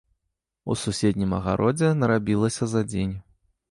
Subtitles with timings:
[0.71, 3.19] У суседнім агародзе нарабілася за дзень.